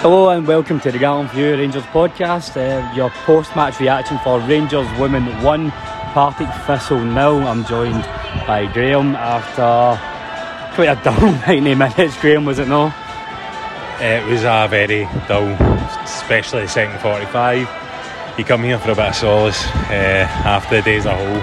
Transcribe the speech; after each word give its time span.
Hello 0.00 0.28
and 0.30 0.46
welcome 0.46 0.78
to 0.78 0.92
the 0.92 0.98
Gallant 0.98 1.28
Few 1.32 1.56
Rangers 1.56 1.82
podcast, 1.86 2.56
uh, 2.56 2.94
your 2.94 3.10
post-match 3.26 3.80
reaction 3.80 4.16
for 4.20 4.38
Rangers 4.38 4.86
Women 4.96 5.24
1, 5.42 5.70
Partick 5.72 6.48
Thistle 6.68 7.04
nil. 7.04 7.38
I'm 7.44 7.64
joined 7.64 8.04
by 8.46 8.70
Graham 8.72 9.16
after 9.16 9.98
quite 10.76 10.90
a 10.90 10.94
dull 11.02 11.32
90 11.48 11.74
minutes. 11.74 12.16
Graham, 12.20 12.44
was 12.44 12.60
it 12.60 12.68
no? 12.68 12.94
It 13.98 14.24
was 14.30 14.44
a 14.44 14.68
very 14.70 15.08
dull, 15.26 15.48
especially 16.04 16.62
the 16.62 16.68
second 16.68 17.00
45. 17.00 17.68
You 18.38 18.44
come 18.44 18.62
here 18.62 18.78
for 18.78 18.92
a 18.92 18.94
bit 18.94 19.08
of 19.08 19.16
solace 19.16 19.66
uh, 19.66 20.28
after 20.44 20.76
the 20.76 20.82
day 20.82 20.96
as 20.98 21.06
a 21.06 21.16
whole, 21.16 21.42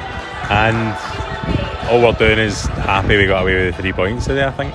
and 0.50 1.92
all 1.92 2.02
we're 2.02 2.18
doing 2.18 2.40
is 2.40 2.68
happy 2.68 3.18
we 3.18 3.26
got 3.26 3.42
away 3.42 3.66
with 3.66 3.76
the 3.76 3.82
three 3.82 3.92
points 3.92 4.28
today, 4.28 4.46
I 4.46 4.52
think. 4.52 4.74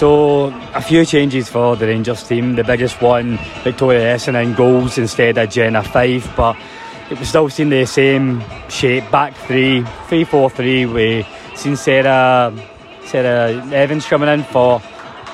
So, 0.00 0.46
a 0.72 0.80
few 0.80 1.04
changes 1.04 1.50
for 1.50 1.76
the 1.76 1.86
Rangers 1.86 2.26
team. 2.26 2.56
The 2.56 2.64
biggest 2.64 3.02
one, 3.02 3.38
Victoria 3.62 4.16
Esson 4.16 4.42
in 4.42 4.54
goals 4.54 4.96
instead 4.96 5.36
of 5.36 5.50
Jenna 5.50 5.82
Fife, 5.82 6.34
but 6.34 6.56
it 7.10 7.18
was 7.18 7.28
still 7.28 7.50
seeing 7.50 7.68
the 7.68 7.84
same 7.84 8.42
shape 8.70 9.10
back 9.10 9.34
three, 9.34 9.84
three 10.08 10.24
four 10.24 10.48
three. 10.48 10.86
3 10.86 10.86
4 10.86 10.86
3. 10.86 10.86
We 10.86 11.26
seen 11.54 11.76
Sarah, 11.76 12.50
Sarah 13.04 13.62
Evans 13.74 14.06
coming 14.06 14.30
in 14.30 14.42
for, 14.44 14.80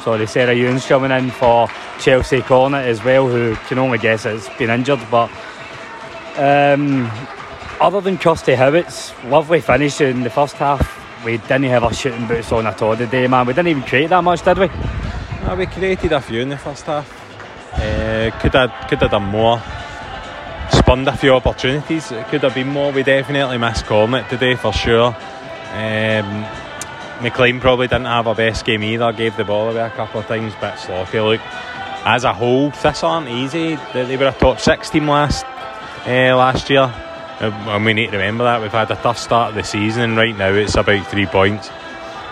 sorry, 0.02 0.26
Sarah 0.26 0.52
Ewens 0.52 0.88
coming 0.88 1.12
in 1.12 1.30
for 1.30 1.68
Chelsea 2.00 2.42
Cornet 2.42 2.88
as 2.88 3.04
well, 3.04 3.28
who 3.28 3.54
can 3.68 3.78
only 3.78 3.98
guess 3.98 4.26
it's 4.26 4.48
been 4.58 4.70
injured. 4.70 4.98
But 5.12 5.30
um, 6.38 7.08
other 7.80 8.00
than 8.00 8.18
Kirsty 8.18 8.56
Howat's, 8.56 9.12
lovely 9.26 9.60
finish 9.60 10.00
in 10.00 10.24
the 10.24 10.30
first 10.30 10.56
half 10.56 10.95
we 11.26 11.38
didn't 11.38 11.64
have 11.64 11.82
our 11.82 11.92
shooting 11.92 12.28
boots 12.28 12.52
on 12.52 12.66
at 12.68 12.80
all 12.80 12.96
today, 12.96 13.26
man. 13.26 13.44
We 13.44 13.52
didn't 13.52 13.66
even 13.66 13.82
create 13.82 14.10
that 14.10 14.22
much, 14.22 14.42
did 14.42 14.58
we? 14.58 14.68
No, 15.44 15.56
we 15.56 15.66
created 15.66 16.12
a 16.12 16.20
few 16.20 16.40
in 16.40 16.50
the 16.50 16.56
first 16.56 16.86
half. 16.86 17.04
Uh, 17.74 18.30
could 18.40 18.54
have 18.54 18.88
could 18.88 19.00
have 19.00 19.10
done 19.10 19.24
more. 19.24 19.60
Spun 20.70 21.06
a 21.08 21.16
few 21.16 21.34
opportunities. 21.34 22.12
It 22.12 22.28
could 22.28 22.44
have 22.44 22.54
been 22.54 22.68
more. 22.68 22.92
We 22.92 23.02
definitely 23.02 23.58
missed 23.58 23.84
it 23.90 24.28
today 24.30 24.54
for 24.54 24.72
sure. 24.72 25.16
Um, 25.72 26.46
McLean 27.20 27.58
probably 27.58 27.88
didn't 27.88 28.06
have 28.06 28.28
a 28.28 28.34
best 28.34 28.64
game 28.64 28.84
either. 28.84 29.12
Gave 29.12 29.36
the 29.36 29.44
ball 29.44 29.70
away 29.70 29.80
a 29.80 29.90
couple 29.90 30.20
of 30.20 30.28
times, 30.28 30.54
bit 30.60 30.78
sloppy. 30.78 31.18
Look, 31.18 31.40
as 32.04 32.22
a 32.22 32.32
whole, 32.32 32.70
this 32.70 33.02
aren't 33.02 33.28
easy. 33.28 33.76
They 33.92 34.16
were 34.16 34.28
a 34.28 34.32
top 34.32 34.60
six 34.60 34.90
team 34.90 35.08
last 35.08 35.44
uh, 36.06 36.36
last 36.36 36.70
year. 36.70 37.05
Uh, 37.40 37.50
and 37.68 37.84
we 37.84 37.92
need 37.92 38.10
to 38.10 38.16
remember 38.16 38.44
that 38.44 38.62
we've 38.62 38.72
had 38.72 38.90
a 38.90 38.96
tough 38.96 39.18
start 39.18 39.50
of 39.50 39.54
the 39.56 39.62
season, 39.62 40.02
and 40.02 40.16
right 40.16 40.36
now 40.36 40.52
it's 40.52 40.74
about 40.74 41.06
three 41.08 41.26
points. 41.26 41.70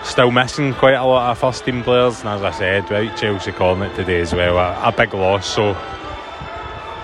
Still 0.02 0.30
missing 0.30 0.72
quite 0.74 0.94
a 0.94 1.04
lot 1.04 1.30
of 1.30 1.38
first 1.38 1.64
team 1.64 1.82
players, 1.82 2.20
and 2.20 2.28
as 2.30 2.42
I 2.42 2.50
said, 2.52 2.90
right, 2.90 3.14
Chelsea 3.16 3.52
calling 3.52 3.82
it 3.82 3.94
today 3.94 4.20
as 4.20 4.32
well, 4.32 4.56
a, 4.56 4.88
a 4.88 4.92
big 4.92 5.12
loss. 5.12 5.46
So 5.46 5.76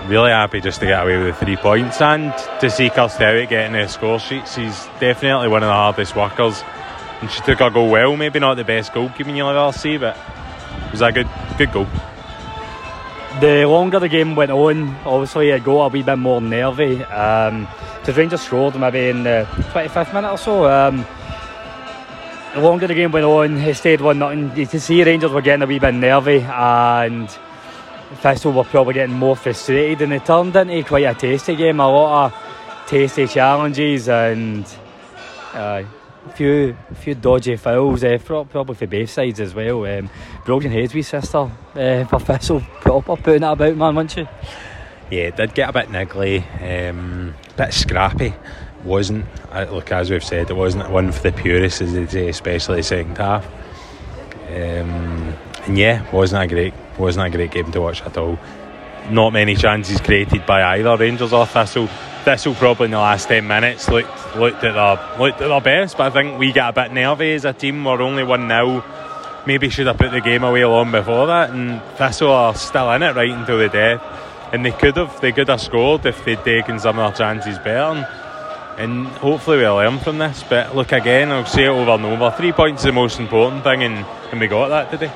really 0.07 0.31
happy 0.31 0.61
just 0.61 0.79
to 0.79 0.87
get 0.87 1.03
away 1.03 1.17
with 1.17 1.27
the 1.39 1.45
three 1.45 1.57
points 1.57 2.01
and 2.01 2.33
to 2.59 2.69
see 2.71 2.89
Kirsty 2.89 3.45
getting 3.45 3.73
the 3.73 3.87
score 3.87 4.19
sheet. 4.19 4.47
She's 4.47 4.87
definitely 4.99 5.47
one 5.47 5.61
of 5.61 5.67
the 5.67 5.73
hardest 5.73 6.15
workers, 6.15 6.63
and 7.21 7.29
she 7.29 7.41
took 7.41 7.59
her 7.59 7.69
goal 7.69 7.89
well. 7.91 8.17
Maybe 8.17 8.39
not 8.39 8.55
the 8.55 8.63
best 8.63 8.93
goalkeeping 8.93 9.37
you'll 9.37 9.49
ever 9.49 9.71
see, 9.77 9.97
but 9.97 10.17
it 10.87 10.91
was 10.91 11.01
a 11.01 11.11
good, 11.11 11.29
good 11.57 11.71
goal 11.71 11.87
the 13.39 13.65
longer 13.65 13.99
the 13.99 14.09
game 14.09 14.35
went 14.35 14.51
on, 14.51 14.89
obviously 15.05 15.49
it 15.49 15.63
got 15.63 15.85
a 15.85 15.87
wee 15.89 16.03
bit 16.03 16.17
more 16.17 16.41
nervy. 16.41 17.03
Um, 17.05 17.67
because 17.99 18.17
Rangers 18.17 18.41
scored 18.41 18.75
maybe 18.79 19.09
in 19.09 19.23
the 19.23 19.47
25th 19.73 20.13
minute 20.13 20.31
or 20.31 20.37
so. 20.37 20.65
Um, 20.65 21.05
the 22.53 22.59
longer 22.59 22.87
the 22.87 22.95
game 22.95 23.11
went 23.11 23.25
on, 23.25 23.57
it 23.57 23.75
stayed 23.75 24.01
1 24.01 24.17
nothing. 24.17 24.57
You 24.57 24.65
could 24.65 24.81
see 24.81 25.03
Rangers 25.03 25.31
were 25.31 25.41
getting 25.41 25.61
a 25.61 25.67
wee 25.67 25.79
bit 25.79 25.93
nervy 25.93 26.39
and 26.41 27.29
Thistle 28.15 28.51
were 28.51 28.63
probably 28.63 28.95
getting 28.95 29.15
more 29.15 29.35
frustrated 29.35 30.01
and 30.01 30.13
it 30.13 30.25
turned 30.25 30.55
into 30.55 30.83
quite 30.83 31.05
a 31.05 31.13
tasty 31.13 31.55
game. 31.55 31.79
A 31.79 31.87
lot 31.87 32.25
of 32.25 32.87
tasty 32.87 33.27
challenges 33.27 34.09
and 34.09 34.65
uh, 35.53 35.83
a 36.25 36.29
few 36.33 36.77
few 36.95 37.15
dodgy 37.15 37.55
fouls, 37.55 38.03
uh, 38.03 38.17
probably 38.23 38.75
for 38.75 38.87
both 38.87 39.09
sides 39.09 39.39
as 39.39 39.53
well. 39.53 39.85
Um, 39.85 40.09
Brogan 40.45 40.71
Hedesby's 40.71 41.07
sister 41.07 41.49
uh, 41.75 42.05
for 42.05 42.19
Thistle, 42.19 42.61
proper 42.81 43.15
putting 43.15 43.43
it 43.43 43.51
about, 43.51 43.75
man, 43.75 43.95
wasn't 43.95 44.11
she? 44.11 44.27
Yeah, 45.15 45.23
it 45.23 45.35
did 45.35 45.53
get 45.53 45.69
a 45.69 45.73
bit 45.73 45.89
niggly, 45.89 46.89
um, 46.89 47.35
a 47.49 47.53
bit 47.57 47.73
scrappy. 47.73 48.33
Wasn't, 48.83 49.25
uh, 49.51 49.67
look, 49.69 49.91
as 49.91 50.09
we've 50.09 50.23
said, 50.23 50.49
it 50.49 50.55
wasn't 50.55 50.89
one 50.89 51.11
for 51.11 51.21
the 51.21 51.31
purists, 51.31 51.81
as 51.81 51.93
they 51.93 52.07
say, 52.07 52.29
especially 52.29 52.77
the 52.77 52.83
second 52.83 53.17
half. 53.17 53.45
Um, 54.47 55.35
and 55.65 55.77
yeah, 55.77 56.09
wasn't 56.11 56.43
a 56.43 56.47
great, 56.47 56.73
wasn't 56.97 57.27
a 57.27 57.29
great 57.29 57.51
game 57.51 57.71
to 57.71 57.81
watch 57.81 58.01
at 58.01 58.17
all. 58.17 58.39
Not 59.09 59.33
many 59.33 59.55
chances 59.55 59.99
created 59.99 60.45
by 60.45 60.77
either 60.77 60.95
Rangers 60.97 61.33
or 61.33 61.45
Thistle. 61.45 61.89
Thistle 62.23 62.53
probably 62.55 62.85
in 62.85 62.91
the 62.91 62.97
last 62.97 63.27
ten 63.27 63.47
minutes 63.47 63.89
looked 63.89 64.35
looked 64.35 64.63
at 64.63 64.73
their 64.73 65.19
looked 65.19 65.41
at 65.41 65.47
their 65.47 65.61
best, 65.61 65.97
but 65.97 66.07
I 66.07 66.09
think 66.09 66.39
we 66.39 66.51
got 66.51 66.77
a 66.77 66.83
bit 66.83 66.93
nervy 66.93 67.33
as 67.33 67.45
a 67.45 67.53
team. 67.53 67.83
We're 67.83 68.01
only 68.01 68.23
one 68.23 68.47
0 68.47 68.83
Maybe 69.45 69.69
should 69.69 69.87
have 69.87 69.97
put 69.97 70.11
the 70.11 70.21
game 70.21 70.43
away 70.43 70.63
long 70.65 70.91
before 70.91 71.25
that. 71.27 71.49
And 71.49 71.81
Thistle 71.97 72.31
are 72.31 72.53
still 72.53 72.91
in 72.91 73.01
it 73.01 73.15
right 73.15 73.31
until 73.31 73.57
the 73.57 73.69
death, 73.69 74.01
and 74.53 74.63
they 74.63 74.71
could 74.71 74.97
have 74.97 75.19
they 75.19 75.31
could 75.31 75.47
have 75.47 75.61
scored 75.61 76.05
if 76.05 76.23
they'd 76.23 76.43
taken 76.43 76.79
some 76.79 76.99
of 76.99 77.17
their 77.17 77.17
chances 77.17 77.57
better. 77.57 78.07
And 78.77 79.07
hopefully 79.07 79.57
we'll 79.57 79.75
learn 79.75 79.99
from 79.99 80.19
this. 80.19 80.43
But 80.47 80.75
look 80.75 80.91
again, 80.91 81.31
I'll 81.31 81.45
say 81.45 81.65
it 81.65 81.69
over 81.69 81.91
and 81.91 82.05
over. 82.05 82.31
Three 82.37 82.51
points 82.51 82.81
is 82.81 82.85
the 82.85 82.91
most 82.91 83.19
important 83.19 83.63
thing, 83.63 83.83
and, 83.83 84.05
and 84.31 84.39
we 84.39 84.47
got 84.47 84.69
that 84.69 84.91
today. 84.91 85.11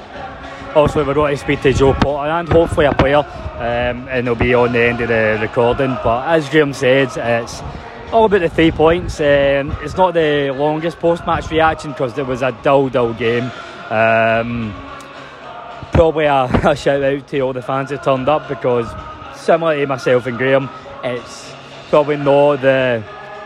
Also, 0.75 1.05
we're 1.05 1.13
going 1.13 1.35
to 1.35 1.41
speak 1.41 1.61
to 1.61 1.71
Jo 1.71 1.93
Potter 1.93 2.31
and 2.31 2.49
hopefully 2.49 2.85
a 2.85 2.93
player, 2.93 3.23
um, 3.55 4.07
and 4.09 4.27
it'll 4.27 4.35
be 4.35 4.53
on 4.53 4.71
the 4.73 4.81
end 4.81 5.01
of 5.01 5.09
the 5.09 5.37
recording. 5.41 5.97
But 6.03 6.27
as 6.27 6.49
Graham 6.49 6.73
said, 6.73 7.09
it's 7.15 7.61
all 8.11 8.25
about 8.25 8.41
the 8.41 8.49
three 8.49 8.71
points. 8.71 9.19
Um, 9.19 9.75
it's 9.81 9.95
not 9.95 10.13
the 10.13 10.51
longest 10.51 10.99
post-match 10.99 11.49
reaction 11.49 11.91
because 11.91 12.17
it 12.17 12.25
was 12.25 12.41
a 12.41 12.51
dull, 12.63 12.89
dull 12.89 13.13
game. 13.13 13.51
Um, 13.89 14.73
probably 15.91 16.25
a, 16.25 16.43
a, 16.63 16.75
shout 16.75 17.03
out 17.03 17.27
to 17.27 17.39
all 17.41 17.53
the 17.53 17.61
fans 17.61 17.89
who 17.89 17.97
turned 17.97 18.29
up 18.29 18.47
because, 18.47 18.87
similar 19.39 19.75
to 19.77 19.87
myself 19.87 20.25
and 20.27 20.37
Graham, 20.37 20.69
it's 21.03 21.51
probably 21.89 22.17
not 22.17 22.57
the. 22.57 23.03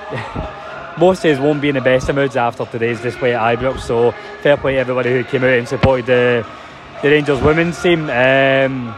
most 1.00 1.24
days 1.24 1.40
won't 1.40 1.62
be 1.62 1.70
in 1.70 1.76
the 1.76 1.82
best 1.82 2.10
of 2.10 2.16
moods 2.16 2.36
after 2.36 2.66
today's 2.66 3.00
display 3.00 3.34
at 3.34 3.58
Ibrox. 3.58 3.80
So 3.82 4.12
fair 4.42 4.58
play 4.58 4.74
to 4.74 4.80
everybody 4.80 5.12
who 5.12 5.24
came 5.24 5.44
out 5.44 5.52
and 5.52 5.68
supported 5.68 6.06
the 6.06 6.46
the 7.02 7.10
Rangers 7.10 7.42
women's 7.42 7.82
team. 7.82 8.10
Um, 8.10 8.94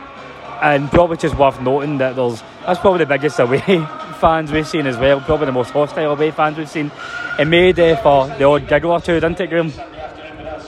and 0.61 0.89
probably 0.89 1.17
just 1.17 1.35
worth 1.37 1.59
noting 1.61 1.97
that 1.97 2.15
there's 2.15 2.41
that's 2.65 2.79
probably 2.79 2.99
the 2.99 3.05
biggest 3.07 3.39
away 3.39 3.59
fans 4.19 4.51
we've 4.51 4.67
seen 4.67 4.85
as 4.85 4.97
well, 4.97 5.19
probably 5.19 5.47
the 5.47 5.51
most 5.51 5.71
hostile 5.71 6.11
away 6.11 6.31
fans 6.31 6.57
we've 6.57 6.69
seen. 6.69 6.91
It 7.39 7.45
made 7.45 7.79
uh, 7.79 7.95
for 7.97 8.27
the 8.27 8.43
odd 8.43 8.67
giggle 8.67 8.91
or 8.91 9.01
two, 9.01 9.13
didn't 9.13 9.39
it, 9.39 9.47
Graham? 9.49 9.71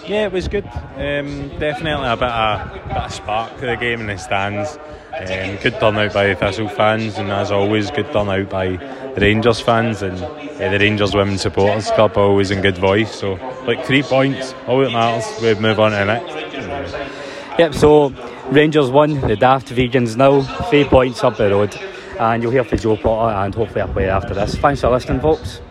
Yeah, 0.05 0.25
it 0.25 0.33
was 0.33 0.47
good. 0.47 0.65
Um, 0.65 1.49
definitely 1.59 2.07
a 2.07 2.17
bit 2.17 2.23
of, 2.23 2.87
bit 2.87 2.97
of 2.97 3.13
spark 3.13 3.57
to 3.59 3.65
the 3.67 3.77
game 3.77 4.01
in 4.01 4.07
the 4.07 4.17
stands. 4.17 4.77
Um, 5.13 5.57
good 5.61 5.79
turnout 5.79 6.13
by 6.13 6.33
Thistle 6.33 6.67
fans, 6.67 7.17
and 7.17 7.31
as 7.31 7.51
always, 7.51 7.91
good 7.91 8.11
turnout 8.11 8.49
by 8.49 8.69
the 9.13 9.21
Rangers 9.21 9.61
fans 9.61 10.01
and 10.01 10.21
uh, 10.21 10.69
the 10.71 10.79
Rangers 10.79 11.13
Women's 11.13 11.41
Supporters 11.41 11.91
Club. 11.91 12.17
Always 12.17 12.51
in 12.51 12.61
good 12.61 12.77
voice. 12.79 13.13
So, 13.13 13.33
like 13.65 13.85
three 13.85 14.01
points, 14.01 14.53
all 14.67 14.79
that 14.81 14.91
matters. 14.91 15.41
We 15.41 15.53
move 15.55 15.79
on 15.79 15.91
to 15.91 15.97
the 15.97 16.05
next. 16.05 16.42
Yep, 17.59 17.75
so 17.75 18.09
Rangers 18.49 18.89
won, 18.89 19.21
the 19.21 19.35
Daft 19.35 19.67
Vegans 19.67 20.17
now, 20.17 20.41
three 20.71 20.85
points 20.85 21.23
up 21.23 21.37
the 21.37 21.51
road. 21.51 21.79
And 22.19 22.41
you'll 22.41 22.51
hear 22.51 22.63
from 22.63 22.79
Jo 22.79 22.97
Potter 22.97 23.35
and 23.35 23.53
hopefully 23.53 23.81
a 23.81 23.87
play 23.87 24.09
after 24.09 24.33
this. 24.33 24.55
Thanks 24.55 24.81
for 24.81 24.89
listening, 24.89 25.21
folks. 25.21 25.61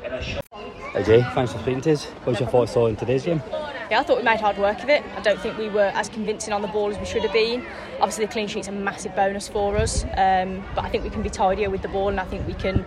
Hey 0.92 1.02
Jay, 1.02 1.22
thanks 1.34 1.52
for 1.52 1.58
speaking 1.58 1.80
to 1.80 1.92
us. 1.94 2.04
What's 2.04 2.38
your 2.38 2.48
thoughts 2.48 2.76
on 2.76 2.94
today's 2.94 3.24
game? 3.24 3.42
Yeah, 3.90 3.98
I 3.98 4.04
thought 4.04 4.18
we 4.18 4.22
made 4.22 4.38
hard 4.38 4.58
work 4.58 4.80
of 4.84 4.90
it. 4.90 5.02
I 5.16 5.22
don't 5.22 5.40
think 5.40 5.58
we 5.58 5.70
were 5.70 5.90
as 5.94 6.08
convincing 6.08 6.52
on 6.52 6.62
the 6.62 6.68
ball 6.68 6.90
as 6.90 6.98
we 6.98 7.04
should 7.04 7.22
have 7.22 7.32
been. 7.32 7.66
Obviously, 7.94 8.26
the 8.26 8.32
clean 8.32 8.46
sheet's 8.46 8.68
a 8.68 8.72
massive 8.72 9.16
bonus 9.16 9.48
for 9.48 9.76
us, 9.76 10.04
um, 10.16 10.64
but 10.76 10.84
I 10.84 10.88
think 10.88 11.02
we 11.02 11.10
can 11.10 11.22
be 11.22 11.30
tidier 11.30 11.68
with 11.68 11.82
the 11.82 11.88
ball, 11.88 12.10
and 12.10 12.20
I 12.20 12.24
think 12.24 12.46
we 12.46 12.54
can 12.54 12.84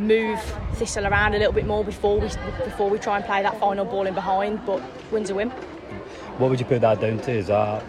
move 0.00 0.40
Thistle 0.74 1.06
around 1.06 1.34
a 1.34 1.38
little 1.38 1.52
bit 1.52 1.66
more 1.66 1.84
before 1.84 2.18
we 2.18 2.28
before 2.64 2.90
we 2.90 2.98
try 2.98 3.16
and 3.16 3.24
play 3.24 3.42
that 3.42 3.60
final 3.60 3.84
ball 3.84 4.06
in 4.06 4.14
behind. 4.14 4.66
But 4.66 4.82
wins 5.12 5.30
a 5.30 5.34
win. 5.36 5.50
What 6.38 6.50
would 6.50 6.58
you 6.58 6.66
put 6.66 6.80
that 6.80 7.00
down 7.00 7.18
to? 7.20 7.30
Is 7.30 7.46
that 7.46 7.84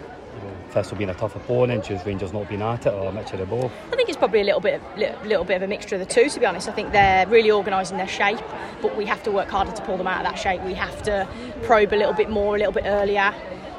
Thistle 0.70 0.96
being 0.96 1.10
a 1.10 1.14
tough 1.14 1.36
opponent, 1.36 1.84
just 1.84 2.04
Rangers 2.04 2.32
not 2.32 2.48
being 2.48 2.62
at 2.62 2.86
it, 2.86 2.92
or 2.92 3.08
a 3.08 3.12
mixture 3.12 3.40
of 3.40 3.48
both? 3.48 3.72
I 3.92 3.96
think 3.96 4.08
it's 4.08 4.18
probably 4.18 4.40
a 4.40 4.44
little 4.44 4.60
bit, 4.60 4.82
little, 4.96 5.18
little 5.24 5.44
bit 5.44 5.56
of 5.56 5.62
a 5.62 5.66
mixture 5.68 5.94
of 5.94 6.00
the 6.00 6.06
two. 6.06 6.28
To 6.28 6.40
be 6.40 6.46
honest, 6.46 6.68
I 6.68 6.72
think 6.72 6.92
they're 6.92 7.26
really 7.26 7.50
organised 7.50 7.92
in 7.92 7.98
their 7.98 8.08
shape, 8.08 8.40
but 8.82 8.96
we 8.96 9.06
have 9.06 9.22
to 9.22 9.30
work 9.30 9.48
harder 9.48 9.72
to 9.72 9.82
pull 9.82 9.96
them 9.96 10.06
out 10.06 10.24
of 10.24 10.32
that 10.32 10.38
shape. 10.38 10.62
We 10.62 10.74
have 10.74 11.02
to 11.04 11.26
probe 11.62 11.92
a 11.92 11.96
little 11.96 12.12
bit 12.12 12.28
more, 12.28 12.56
a 12.56 12.58
little 12.58 12.72
bit 12.72 12.84
earlier, 12.86 13.34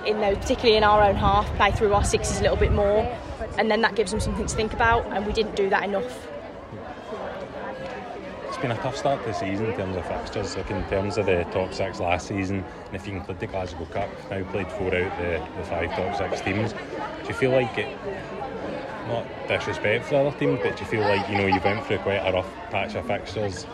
in 0.06 0.22
those, 0.22 0.38
particularly 0.38 0.78
in 0.78 0.84
our 0.84 1.04
own 1.04 1.16
half, 1.16 1.46
play 1.56 1.72
through 1.72 1.94
our 1.94 2.06
sixes 2.06 2.40
a 2.40 2.42
little 2.42 2.58
bit 2.58 2.72
more, 2.72 3.00
and 3.58 3.70
then 3.70 3.82
that 3.82 3.96
gives 3.96 4.12
them 4.12 4.20
something 4.20 4.46
to 4.46 4.56
think 4.56 4.74
about. 4.74 5.06
And 5.08 5.26
we 5.26 5.34
didn't 5.34 5.56
do 5.56 5.70
that 5.70 5.84
enough 5.84 6.28
it's 8.58 8.62
been 8.64 8.72
a 8.72 8.78
tough 8.78 8.98
start 8.98 9.22
to 9.22 9.30
the 9.30 9.34
season 9.36 9.68
in 9.68 9.74
terms 9.76 9.96
of 9.96 10.08
fixtures. 10.08 10.58
Like 10.58 10.72
in 10.72 10.84
terms 10.84 11.20
of 11.20 11.28
the 11.28 11.46
top 11.46 11.76
six 11.76 12.00
last 12.00 12.26
season, 12.26 12.58
and 12.58 12.94
if 12.94 13.08
you 13.08 13.14
include 13.14 13.38
the 13.38 13.46
Glasgow 13.46 13.86
Cup, 13.86 14.10
now 14.32 14.44
played 14.46 14.72
four 14.72 14.88
out 14.96 15.16
the, 15.16 15.44
the 15.56 15.64
five 15.64 15.94
top 15.94 16.16
six 16.16 16.42
teams. 16.42 16.74
Do 16.74 16.80
you 17.28 17.36
feel 17.36 17.52
like 17.52 17.78
it 17.78 17.92
not 19.06 19.28
disrespect 19.46 20.06
for 20.06 20.16
the 20.16 20.22
other 20.22 20.36
teams, 20.36 20.60
but 20.64 20.76
do 20.76 20.82
you 20.82 20.88
feel 20.88 21.06
like 21.06 21.28
you 21.28 21.36
know 21.36 21.46
you 21.46 21.62
went 21.62 21.86
through 21.86 22.00
quite 22.00 22.16
a 22.26 22.34
rough 22.34 22.58
patch 22.72 22.96
of 22.96 23.06
fixtures, 23.06 23.68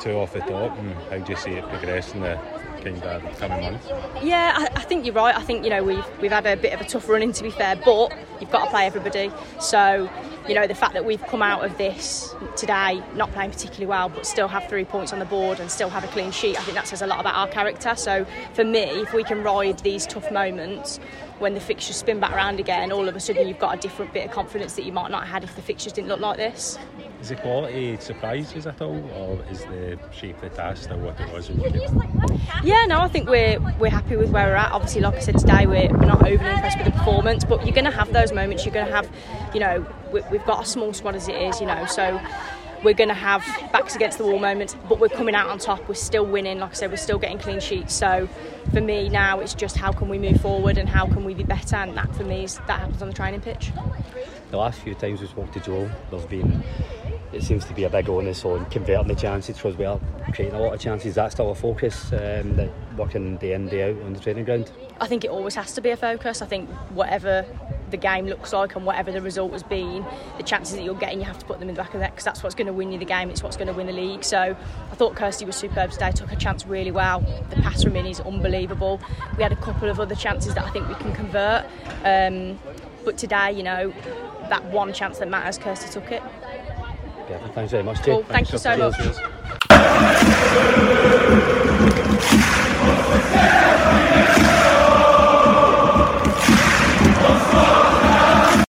two 0.00 0.14
off 0.14 0.32
the 0.32 0.42
top, 0.42 0.76
and 0.76 1.02
how 1.08 1.18
do 1.18 1.30
you 1.30 1.36
see 1.36 1.52
it 1.52 1.68
progressing 1.68 2.22
the 2.22 2.40
of 2.86 3.38
coming 3.38 3.62
months? 3.62 3.86
Yeah, 4.22 4.54
I, 4.56 4.68
I, 4.76 4.82
think 4.82 5.04
you're 5.04 5.14
right. 5.14 5.36
I 5.36 5.42
think 5.42 5.64
you 5.64 5.70
know 5.70 5.82
we've 5.82 6.04
we've 6.20 6.32
had 6.32 6.46
a 6.46 6.56
bit 6.56 6.72
of 6.72 6.80
a 6.80 6.84
tough 6.84 7.08
running 7.08 7.32
to 7.32 7.42
be 7.42 7.50
fair, 7.50 7.76
but 7.76 8.12
you've 8.40 8.50
got 8.50 8.64
to 8.64 8.70
play 8.70 8.86
everybody. 8.86 9.30
So 9.60 10.10
you 10.48 10.54
know 10.54 10.66
the 10.66 10.74
fact 10.74 10.94
that 10.94 11.04
we've 11.04 11.22
come 11.26 11.42
out 11.42 11.64
of 11.64 11.76
this 11.78 12.34
today 12.56 13.02
not 13.14 13.30
playing 13.32 13.50
particularly 13.50 13.86
well, 13.86 14.08
but 14.08 14.26
still 14.26 14.48
have 14.48 14.68
three 14.68 14.84
points 14.84 15.12
on 15.12 15.18
the 15.18 15.24
board 15.24 15.60
and 15.60 15.70
still 15.70 15.90
have 15.90 16.04
a 16.04 16.08
clean 16.08 16.30
sheet, 16.30 16.58
I 16.58 16.62
think 16.62 16.74
that 16.76 16.86
says 16.86 17.02
a 17.02 17.06
lot 17.06 17.20
about 17.20 17.34
our 17.34 17.48
character. 17.48 17.94
So 17.96 18.26
for 18.54 18.64
me, 18.64 18.82
if 18.82 19.12
we 19.12 19.24
can 19.24 19.42
ride 19.42 19.78
these 19.80 20.06
tough 20.06 20.30
moments 20.30 20.98
when 21.38 21.54
the 21.54 21.60
fixtures 21.60 21.96
spin 21.96 22.20
back 22.20 22.32
around 22.32 22.60
again, 22.60 22.92
all 22.92 23.08
of 23.08 23.16
a 23.16 23.20
sudden 23.20 23.48
you've 23.48 23.58
got 23.58 23.76
a 23.76 23.80
different 23.80 24.12
bit 24.12 24.26
of 24.26 24.30
confidence 24.30 24.74
that 24.74 24.84
you 24.84 24.92
might 24.92 25.10
not 25.10 25.24
have 25.24 25.42
had 25.42 25.44
if 25.44 25.56
the 25.56 25.62
fixtures 25.62 25.92
didn't 25.92 26.08
look 26.08 26.20
like 26.20 26.36
this. 26.36 26.78
Is 27.20 27.28
the 27.28 27.36
quality 27.36 27.98
surprises 27.98 28.66
at 28.66 28.80
all, 28.80 28.98
or 29.12 29.44
is 29.50 29.60
the 29.66 29.98
shape 30.10 30.36
of 30.36 30.50
the 30.50 30.56
task 30.56 30.84
still 30.84 30.98
what 30.98 31.20
it 31.20 31.30
was? 31.30 31.50
Yeah, 32.64 32.86
no, 32.86 33.00
I 33.00 33.08
think 33.08 33.28
we're 33.28 33.60
we're 33.78 33.90
happy 33.90 34.16
with 34.16 34.30
where 34.30 34.46
we're 34.46 34.54
at. 34.54 34.72
Obviously, 34.72 35.02
like 35.02 35.16
I 35.16 35.20
said 35.20 35.38
today, 35.38 35.66
we're, 35.66 35.90
we're 35.92 36.06
not 36.06 36.26
overly 36.26 36.50
impressed 36.50 36.78
with 36.78 36.86
the 36.86 36.92
performance, 36.92 37.44
but 37.44 37.66
you're 37.66 37.74
going 37.74 37.84
to 37.84 37.90
have 37.90 38.12
those 38.14 38.32
moments. 38.32 38.64
You're 38.64 38.72
going 38.72 38.86
to 38.86 38.92
have, 38.92 39.10
you 39.52 39.60
know, 39.60 39.86
we, 40.12 40.22
we've 40.30 40.44
got 40.46 40.62
a 40.62 40.66
small 40.66 40.94
squad 40.94 41.14
as 41.14 41.28
it 41.28 41.34
is, 41.34 41.60
you 41.60 41.66
know, 41.66 41.84
so 41.84 42.18
we're 42.82 42.94
going 42.94 43.08
to 43.08 43.14
have 43.14 43.42
backs 43.72 43.94
against 43.94 44.16
the 44.16 44.24
wall 44.24 44.38
moments, 44.38 44.74
but 44.88 44.98
we're 44.98 45.08
coming 45.08 45.34
out 45.34 45.48
on 45.48 45.58
top. 45.58 45.86
We're 45.88 45.94
still 45.94 46.24
winning. 46.24 46.60
Like 46.60 46.70
I 46.70 46.74
said, 46.74 46.90
we're 46.90 46.96
still 46.96 47.18
getting 47.18 47.38
clean 47.38 47.60
sheets. 47.60 47.94
So 47.94 48.28
for 48.72 48.80
me 48.80 49.10
now, 49.10 49.40
it's 49.40 49.54
just 49.54 49.76
how 49.76 49.92
can 49.92 50.08
we 50.08 50.18
move 50.18 50.40
forward 50.40 50.78
and 50.78 50.88
how 50.88 51.06
can 51.06 51.24
we 51.24 51.34
be 51.34 51.44
better. 51.44 51.76
And 51.76 51.94
that 51.98 52.14
for 52.16 52.24
me 52.24 52.44
is 52.44 52.56
that 52.66 52.80
happens 52.80 53.02
on 53.02 53.08
the 53.08 53.14
training 53.14 53.42
pitch. 53.42 53.72
The 54.50 54.56
last 54.56 54.80
few 54.80 54.94
times 54.94 55.20
we 55.20 55.26
spoke 55.26 55.52
to 55.52 55.60
Jo, 55.60 55.90
there's 56.10 56.24
been 56.24 56.64
it 57.32 57.44
seems 57.44 57.64
to 57.66 57.74
be 57.74 57.84
a 57.84 57.90
big 57.90 58.08
onus 58.08 58.44
on 58.44 58.64
converting 58.66 59.08
the 59.08 59.14
chances 59.14 59.56
because 59.56 59.76
we 59.76 59.84
are 59.84 60.00
creating 60.32 60.54
a 60.54 60.60
lot 60.60 60.74
of 60.74 60.80
chances. 60.80 61.14
That's 61.14 61.34
still 61.34 61.50
a 61.50 61.54
focus, 61.54 62.12
um, 62.12 62.68
working 62.96 63.36
day 63.36 63.52
in 63.52 63.68
day 63.68 63.90
out 63.90 64.02
on 64.02 64.12
the 64.12 64.20
training 64.20 64.44
ground. 64.44 64.72
I 65.00 65.06
think 65.06 65.24
it 65.24 65.30
always 65.30 65.54
has 65.54 65.72
to 65.74 65.80
be 65.80 65.90
a 65.90 65.96
focus. 65.96 66.42
I 66.42 66.46
think 66.46 66.68
whatever 66.90 67.46
the 67.90 67.96
game 67.96 68.26
looks 68.26 68.52
like 68.52 68.76
and 68.76 68.84
whatever 68.84 69.12
the 69.12 69.22
result 69.22 69.52
has 69.52 69.62
been, 69.62 70.04
the 70.36 70.42
chances 70.42 70.76
that 70.76 70.82
you're 70.82 70.94
getting, 70.94 71.20
you 71.20 71.24
have 71.24 71.38
to 71.38 71.46
put 71.46 71.60
them 71.60 71.68
in 71.68 71.74
the 71.74 71.80
back 71.80 71.94
of 71.94 72.00
that 72.00 72.12
because 72.12 72.24
that's 72.24 72.42
what's 72.42 72.54
going 72.54 72.66
to 72.66 72.72
win 72.72 72.90
you 72.92 72.98
the 72.98 73.04
game. 73.04 73.30
It's 73.30 73.42
what's 73.42 73.56
going 73.56 73.68
to 73.68 73.74
win 73.74 73.86
the 73.86 73.92
league. 73.92 74.24
So 74.24 74.56
I 74.90 74.94
thought 74.94 75.14
Kirsty 75.14 75.44
was 75.44 75.56
superb 75.56 75.92
today. 75.92 76.10
Took 76.10 76.32
a 76.32 76.36
chance 76.36 76.66
really 76.66 76.90
well. 76.90 77.20
The 77.50 77.56
pass 77.56 77.84
from 77.84 77.96
in 77.96 78.06
is 78.06 78.20
unbelievable. 78.20 79.00
We 79.36 79.42
had 79.42 79.52
a 79.52 79.56
couple 79.56 79.88
of 79.88 80.00
other 80.00 80.14
chances 80.16 80.54
that 80.54 80.64
I 80.64 80.70
think 80.70 80.88
we 80.88 80.94
can 80.96 81.12
convert. 81.12 81.66
Um, 82.04 82.58
but 83.04 83.16
today, 83.16 83.52
you 83.52 83.62
know, 83.62 83.92
that 84.48 84.64
one 84.66 84.92
chance 84.92 85.18
that 85.18 85.28
matters, 85.28 85.58
Kirsty 85.58 85.88
took 85.90 86.10
it. 86.12 86.22
Yeah, 87.30 87.38
thanks 87.52 87.70
very 87.70 87.84
much, 87.84 87.98
Jay. 87.98 88.12
Cool. 88.12 88.24
Thank 88.24 88.50
you 88.50 88.58
so 88.58 88.76
much. 88.76 88.96